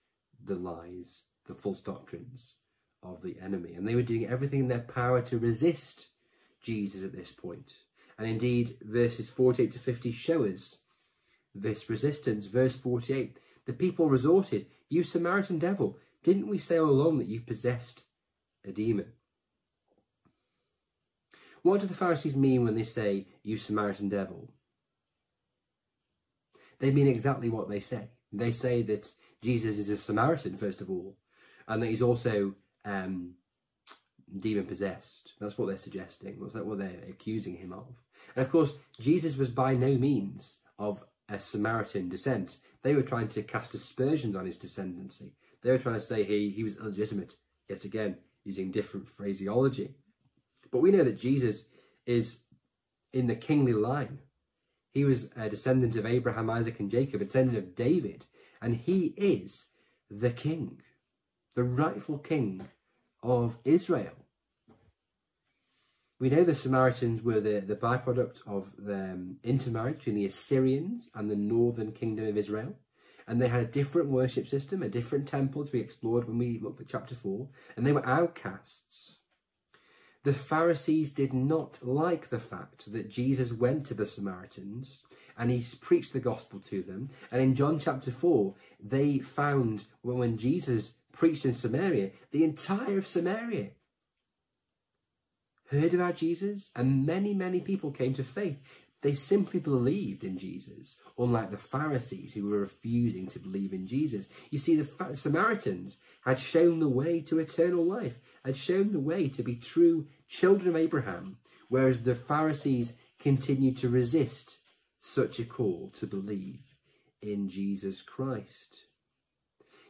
[0.44, 2.54] the lies, the false doctrines
[3.02, 3.74] of the enemy.
[3.74, 6.06] And they were doing everything in their power to resist
[6.62, 7.74] Jesus at this point.
[8.18, 10.78] And indeed, verses 48 to 50 show us
[11.54, 12.46] this resistance.
[12.46, 17.40] Verse 48 The people resorted, You Samaritan devil, didn't we say all along that you
[17.40, 18.04] possessed
[18.64, 19.12] a demon?
[21.62, 24.50] What do the Pharisees mean when they say, You Samaritan devil?
[26.78, 28.08] They mean exactly what they say.
[28.32, 29.10] They say that
[29.42, 31.16] Jesus is a Samaritan, first of all,
[31.68, 33.34] and that he's also um,
[34.40, 35.32] demon possessed.
[35.40, 36.38] That's what they're suggesting.
[36.40, 37.86] That's what they're accusing him of.
[38.34, 42.58] And of course, Jesus was by no means of a Samaritan descent.
[42.82, 45.32] They were trying to cast aspersions on his descendancy.
[45.62, 47.36] They were trying to say he, he was illegitimate,
[47.68, 49.94] yet again, using different phraseology.
[50.70, 51.66] But we know that Jesus
[52.06, 52.38] is
[53.12, 54.18] in the kingly line.
[54.96, 58.24] He was a descendant of Abraham, Isaac, and Jacob, a descendant of David,
[58.62, 59.66] and he is
[60.10, 60.80] the king,
[61.54, 62.66] the rightful king
[63.22, 64.14] of Israel.
[66.18, 71.10] We know the Samaritans were the, the byproduct of the um, intermarriage between the Assyrians
[71.14, 72.74] and the northern kingdom of Israel.
[73.28, 76.58] And they had a different worship system, a different temple to be explored when we
[76.58, 77.46] looked at chapter 4.
[77.76, 79.15] And they were outcasts.
[80.26, 85.04] The Pharisees did not like the fact that Jesus went to the Samaritans
[85.38, 87.10] and he preached the gospel to them.
[87.30, 93.06] And in John chapter 4, they found when Jesus preached in Samaria, the entire of
[93.06, 93.68] Samaria
[95.70, 98.58] heard about Jesus, and many, many people came to faith.
[99.06, 104.28] They simply believed in Jesus, unlike the Pharisees who were refusing to believe in Jesus.
[104.50, 109.28] You see, the Samaritans had shown the way to eternal life, had shown the way
[109.28, 111.36] to be true children of Abraham,
[111.68, 114.56] whereas the Pharisees continued to resist
[115.00, 116.64] such a call to believe
[117.22, 118.74] in Jesus Christ.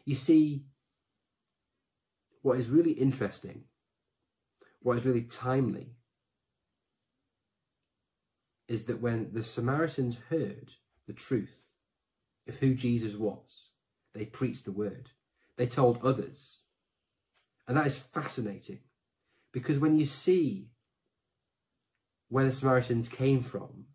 [0.04, 0.66] You see,
[2.42, 3.64] what is really interesting,
[4.82, 5.96] what is really timely,
[8.68, 10.72] is that when the Samaritans heard
[11.06, 11.68] the truth
[12.48, 13.70] of who Jesus was,
[14.14, 15.10] they preached the word.
[15.56, 16.58] They told others.
[17.68, 18.80] And that is fascinating
[19.52, 20.68] because when you see
[22.28, 23.86] where the Samaritans came from,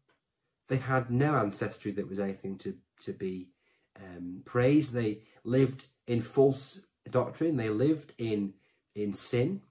[0.67, 3.49] they had no ancestry that was anything to, to be
[3.97, 4.93] um, praised.
[4.93, 6.79] They lived in false
[7.09, 8.53] doctrine, they lived in,
[8.95, 9.61] in sin.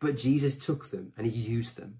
[0.00, 1.98] But Jesus took them and he used them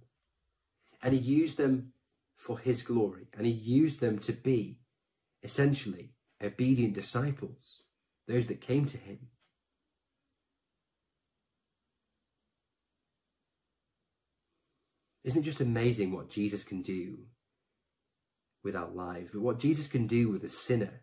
[1.02, 1.92] and he used them
[2.36, 3.28] for his glory.
[3.36, 4.78] And he used them to be,
[5.42, 7.82] essentially, obedient disciples,
[8.26, 9.18] those that came to him.
[15.24, 17.18] Isn't it just amazing what Jesus can do
[18.64, 21.02] with our lives, but what Jesus can do with a sinner?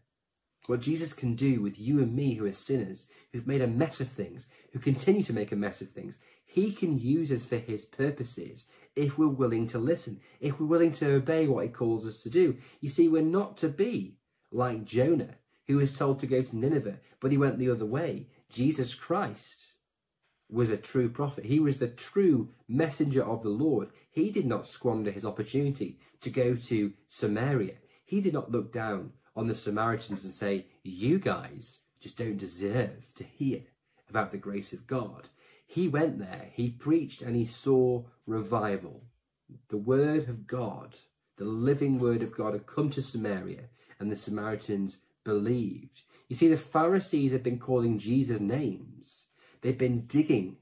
[0.67, 4.01] What Jesus can do with you and me who are sinners, who've made a mess
[4.01, 7.57] of things, who continue to make a mess of things, he can use us for
[7.57, 12.05] his purposes if we're willing to listen, if we're willing to obey what he calls
[12.05, 12.57] us to do.
[12.79, 14.17] You see, we're not to be
[14.51, 15.35] like Jonah,
[15.67, 18.27] who was told to go to Nineveh, but he went the other way.
[18.49, 19.73] Jesus Christ
[20.49, 21.45] was a true prophet.
[21.45, 23.89] He was the true messenger of the Lord.
[24.11, 27.75] He did not squander his opportunity to go to Samaria.
[28.05, 33.13] He did not look down on the Samaritans and say, You guys just don't deserve
[33.15, 33.61] to hear
[34.09, 35.29] about the grace of God.
[35.65, 39.03] He went there, he preached, and he saw revival.
[39.69, 40.95] The word of God,
[41.37, 46.03] the living word of God, had come to Samaria, and the Samaritans believed.
[46.27, 49.27] You see, the Pharisees had been calling Jesus names,
[49.61, 50.57] they'd been digging,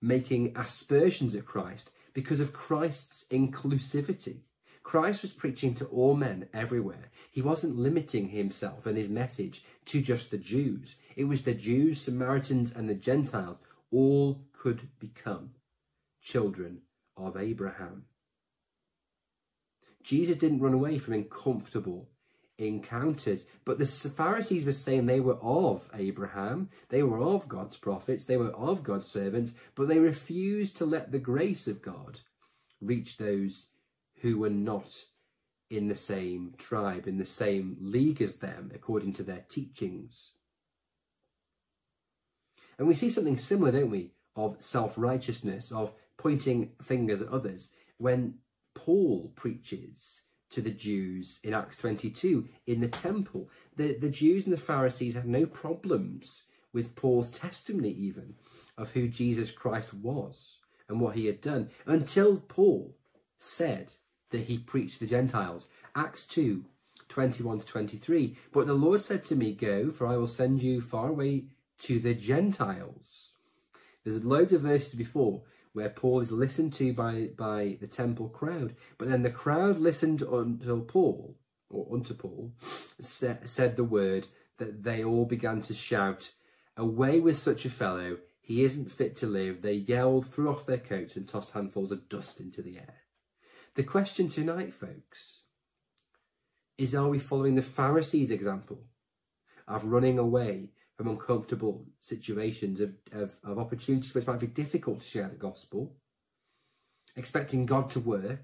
[0.00, 4.38] making aspersions at Christ because of Christ's inclusivity.
[4.82, 7.10] Christ was preaching to all men everywhere.
[7.30, 10.96] He wasn't limiting himself and his message to just the Jews.
[11.14, 13.58] It was the Jews, Samaritans, and the Gentiles
[13.90, 15.50] all could become
[16.20, 16.82] children
[17.16, 18.04] of Abraham.
[20.02, 22.08] Jesus didn't run away from uncomfortable
[22.58, 28.26] encounters, but the Pharisees were saying they were of Abraham, they were of God's prophets,
[28.26, 32.20] they were of God's servants, but they refused to let the grace of God
[32.80, 33.66] reach those
[34.22, 35.04] who were not
[35.70, 40.32] in the same tribe, in the same league as them, according to their teachings.
[42.78, 47.72] And we see something similar, don't we, of self righteousness, of pointing fingers at others,
[47.98, 48.34] when
[48.74, 53.50] Paul preaches to the Jews in Acts 22 in the temple.
[53.76, 58.34] The, the Jews and the Pharisees had no problems with Paul's testimony, even
[58.76, 60.58] of who Jesus Christ was
[60.88, 62.96] and what he had done, until Paul
[63.38, 63.92] said
[64.30, 65.68] that he preached to the Gentiles.
[65.94, 66.64] Acts 2
[67.08, 68.36] 21 to 23.
[68.52, 71.44] But the Lord said to me, Go, for I will send you far away
[71.80, 73.30] to the Gentiles.
[74.04, 78.74] There's loads of verses before where Paul is listened to by, by the temple crowd,
[78.96, 81.36] but then the crowd listened until Paul,
[81.70, 82.52] or unto Paul,
[83.00, 84.26] said the word
[84.56, 86.32] that they all began to shout,
[86.76, 89.62] Away with such a fellow, he isn't fit to live.
[89.62, 92.94] They yelled, threw off their coats, and tossed handfuls of dust into the air.
[93.74, 95.42] The question tonight, folks,
[96.78, 98.84] is are we following the Pharisees' example
[99.66, 105.06] of running away from uncomfortable situations, of, of, of opportunities which might be difficult to
[105.06, 105.94] share the gospel,
[107.14, 108.42] expecting God to work,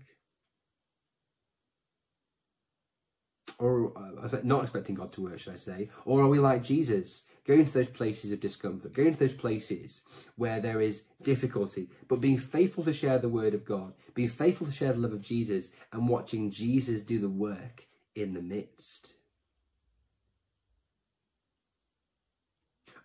[3.58, 7.24] or uh, not expecting God to work, should I say, or are we like Jesus,
[7.44, 10.02] going to those places of discomfort, going to those places
[10.36, 14.68] where there is difficulty, but being faithful to share the word of God, being faithful
[14.68, 17.84] to share the love of Jesus, and watching Jesus do the work
[18.14, 19.14] in the midst?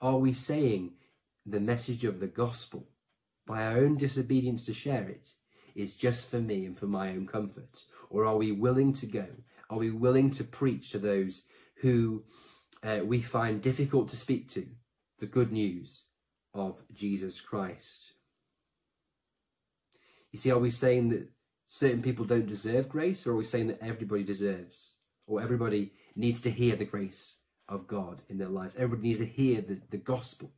[0.01, 0.93] Are we saying
[1.45, 2.87] the message of the gospel
[3.45, 5.31] by our own disobedience to share it
[5.75, 7.83] is just for me and for my own comfort?
[8.09, 9.27] Or are we willing to go?
[9.69, 11.43] Are we willing to preach to those
[11.81, 12.23] who
[12.81, 14.67] uh, we find difficult to speak to
[15.19, 16.05] the good news
[16.53, 18.13] of Jesus Christ?
[20.31, 21.27] You see, are we saying that
[21.67, 24.95] certain people don't deserve grace, or are we saying that everybody deserves,
[25.27, 27.38] or everybody needs to hear the grace
[27.69, 28.75] of God in their lives.
[28.75, 30.51] Everybody needs to hear the, the gospel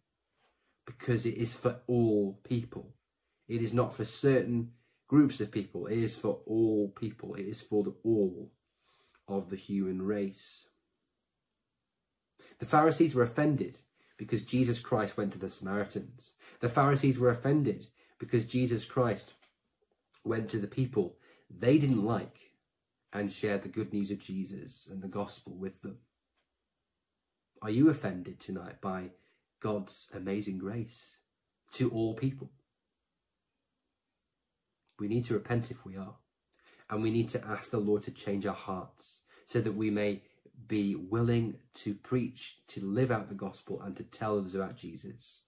[0.86, 2.96] because it is for all people.
[3.48, 4.72] It is not for certain
[5.08, 5.88] groups of people.
[5.88, 7.36] It is for all people.
[7.36, 8.52] It is for the all
[9.28, 10.68] of the human race.
[12.60, 13.80] The Pharisees were offended
[14.18, 16.32] because Jesus Christ went to the Samaritans.
[16.60, 17.88] The Pharisees were offended
[18.20, 19.34] because Jesus Christ
[20.24, 21.18] went to the people
[21.50, 22.38] they didn't like
[23.14, 25.98] and shared the good news of Jesus and the gospel with them.
[27.62, 29.12] Are you offended tonight by
[29.60, 31.18] God's amazing grace
[31.74, 32.50] to all people?
[35.00, 36.16] We need to repent if we are.
[36.90, 40.22] And we need to ask the Lord to change our hearts so that we may
[40.68, 45.42] be willing to preach, to live out the gospel, and to tell others about Jesus,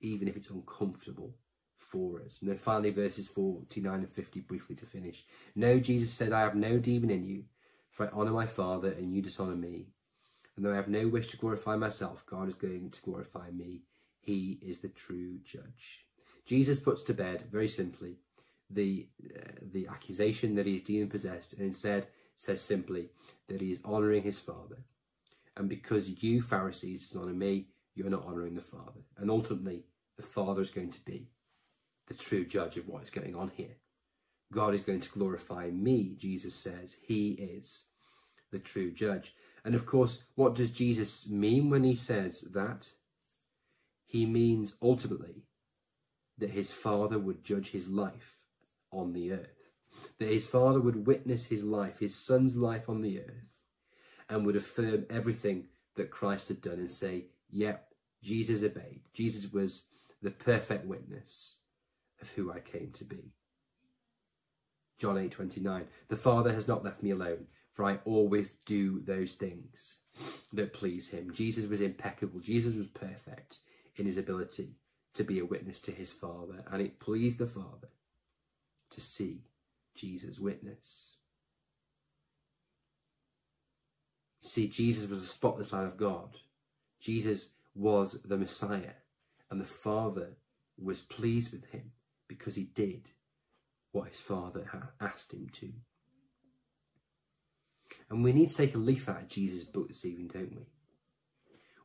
[0.00, 1.34] even if it's uncomfortable
[1.76, 2.38] for us.
[2.40, 5.24] And then finally, verses 49 and 50, briefly to finish.
[5.54, 7.44] No, Jesus said, I have no demon in you,
[7.90, 9.88] for I honour my Father, and you dishonour me.
[10.56, 13.82] And though I have no wish to glorify myself, God is going to glorify me.
[14.20, 16.06] He is the true judge.
[16.46, 18.16] Jesus puts to bed, very simply,
[18.70, 23.08] the, uh, the accusation that he is demon possessed and instead says simply
[23.48, 24.78] that he is honouring his Father.
[25.56, 29.00] And because you, Pharisees, honour me, you're not honouring the Father.
[29.18, 29.84] And ultimately,
[30.16, 31.28] the Father is going to be
[32.08, 33.76] the true judge of what is going on here.
[34.52, 36.96] God is going to glorify me, Jesus says.
[37.02, 37.86] He is
[38.52, 39.34] the true judge.
[39.66, 42.88] And of course, what does Jesus mean when he says that?
[44.06, 45.42] He means ultimately
[46.38, 48.38] that his Father would judge his life
[48.92, 49.72] on the earth,
[50.20, 53.64] that his Father would witness his life, his Son's life on the earth,
[54.28, 55.64] and would affirm everything
[55.96, 57.88] that Christ had done and say, yep,
[58.22, 59.00] Jesus obeyed.
[59.14, 59.86] Jesus was
[60.22, 61.58] the perfect witness
[62.22, 63.32] of who I came to be.
[64.96, 69.98] John 8:29 The Father has not left me alone for I always do those things
[70.54, 71.30] that please him.
[71.34, 72.40] Jesus was impeccable.
[72.40, 73.58] Jesus was perfect
[73.96, 74.70] in his ability
[75.12, 77.90] to be a witness to his Father, and it pleased the Father
[78.90, 79.42] to see
[79.94, 81.16] Jesus' witness.
[84.40, 86.30] See, Jesus was a spotless Lamb of God.
[86.98, 88.94] Jesus was the Messiah,
[89.50, 90.38] and the Father
[90.78, 91.92] was pleased with him
[92.26, 93.10] because he did
[93.92, 95.72] what his Father had asked him to.
[98.10, 100.66] And we need to take a leaf out of Jesus' book this evening, don't we?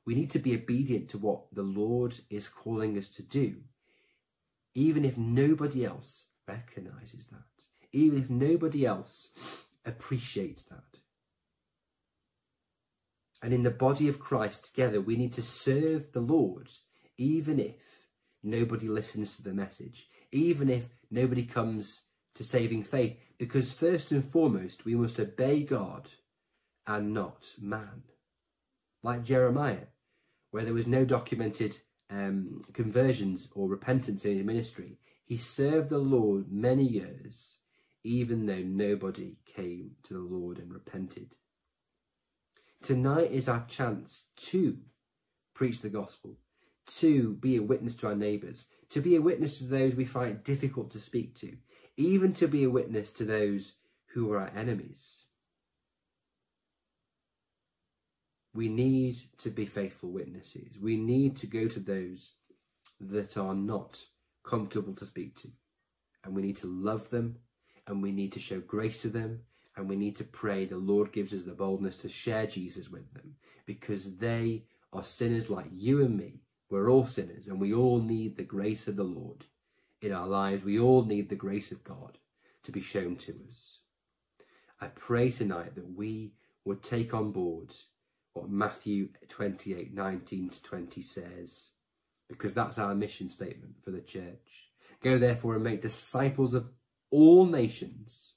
[0.05, 3.57] We need to be obedient to what the Lord is calling us to do,
[4.73, 7.43] even if nobody else recognizes that,
[7.91, 9.29] even if nobody else
[9.85, 10.83] appreciates that.
[13.43, 16.69] And in the body of Christ together, we need to serve the Lord,
[17.17, 17.75] even if
[18.43, 24.23] nobody listens to the message, even if nobody comes to saving faith, because first and
[24.23, 26.09] foremost, we must obey God
[26.87, 28.03] and not man.
[29.03, 29.87] Like Jeremiah,
[30.51, 31.77] where there was no documented
[32.09, 37.57] um, conversions or repentance in his ministry, he served the Lord many years,
[38.03, 41.35] even though nobody came to the Lord and repented.
[42.81, 44.79] Tonight is our chance to
[45.53, 46.37] preach the gospel,
[46.87, 50.43] to be a witness to our neighbours, to be a witness to those we find
[50.43, 51.55] difficult to speak to,
[51.97, 53.75] even to be a witness to those
[54.13, 55.25] who are our enemies.
[58.53, 60.77] We need to be faithful witnesses.
[60.79, 62.33] We need to go to those
[62.99, 63.99] that are not
[64.43, 65.49] comfortable to speak to.
[66.23, 67.37] And we need to love them
[67.87, 69.41] and we need to show grace to them
[69.77, 73.11] and we need to pray the Lord gives us the boldness to share Jesus with
[73.13, 73.35] them
[73.65, 76.41] because they are sinners like you and me.
[76.69, 79.45] We're all sinners and we all need the grace of the Lord
[80.01, 80.63] in our lives.
[80.63, 82.17] We all need the grace of God
[82.63, 83.79] to be shown to us.
[84.79, 86.33] I pray tonight that we
[86.65, 87.75] would take on board
[88.33, 91.69] what Matthew 28 19 to 20 says,
[92.29, 94.69] because that's our mission statement for the church.
[95.03, 96.69] Go therefore and make disciples of
[97.09, 98.33] all nations,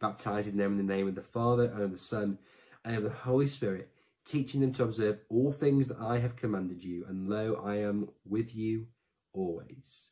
[0.00, 2.38] baptizing them in the name of the Father and of the Son
[2.84, 3.90] and of the Holy Spirit,
[4.24, 8.08] teaching them to observe all things that I have commanded you, and lo, I am
[8.24, 8.86] with you
[9.32, 10.10] always,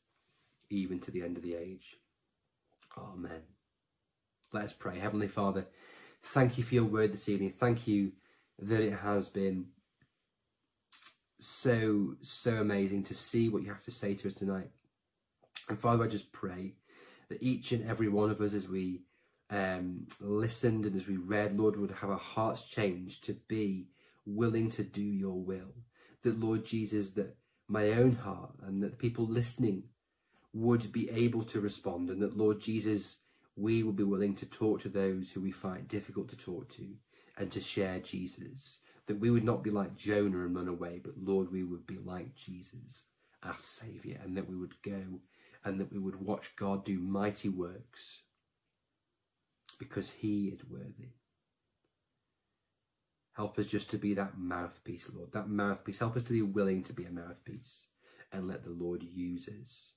[0.70, 1.96] even to the end of the age.
[2.96, 3.42] Amen.
[4.52, 4.98] Let us pray.
[4.98, 5.66] Heavenly Father,
[6.22, 7.54] thank you for your word this evening.
[7.58, 8.12] Thank you
[8.58, 9.66] that it has been
[11.38, 14.70] so, so amazing to see what you have to say to us tonight.
[15.68, 16.74] And Father, I just pray
[17.28, 19.02] that each and every one of us, as we
[19.50, 23.88] um, listened and as we read, Lord, would have our hearts changed to be
[24.26, 25.74] willing to do your will.
[26.22, 27.36] That, Lord Jesus, that
[27.68, 29.84] my own heart and that the people listening
[30.52, 33.18] would be able to respond, and that, Lord Jesus,
[33.56, 36.86] we will be willing to talk to those who we find difficult to talk to
[37.36, 38.78] and to share Jesus.
[39.06, 41.98] That we would not be like Jonah and run away, but Lord, we would be
[41.98, 43.04] like Jesus,
[43.42, 45.20] our Saviour, and that we would go
[45.64, 48.22] and that we would watch God do mighty works
[49.78, 51.10] because He is worthy.
[53.34, 55.98] Help us just to be that mouthpiece, Lord, that mouthpiece.
[55.98, 57.86] Help us to be willing to be a mouthpiece
[58.32, 59.92] and let the Lord use us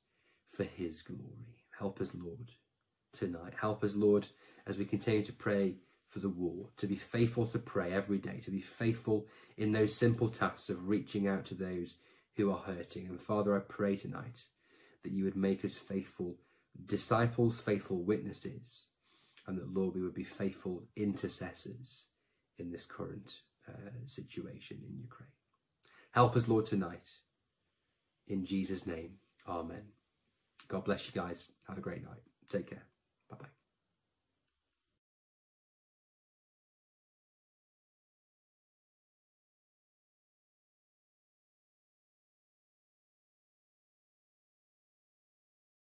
[0.56, 1.58] for His glory.
[1.78, 2.51] Help us, Lord,
[3.12, 3.54] tonight.
[3.60, 4.28] Help us, Lord,
[4.68, 5.76] as we continue to pray
[6.08, 9.26] for the war, to be faithful to pray every day, to be faithful
[9.58, 11.95] in those simple tasks of reaching out to those
[12.36, 13.08] who are hurting.
[13.08, 14.43] And Father, I pray tonight
[15.04, 16.36] that you would make us faithful
[16.86, 18.88] disciples, faithful witnesses,
[19.47, 22.06] and that, Lord, we would be faithful intercessors
[22.60, 25.30] in this current uh, situation in Ukraine.
[26.12, 27.10] Help us, Lord, tonight.
[28.28, 29.16] In Jesus' name,
[29.47, 29.84] Amen.
[30.68, 31.51] God bless you guys.
[31.68, 32.22] Have a great night.
[32.49, 32.84] Take care.
[33.30, 33.62] Bye bye.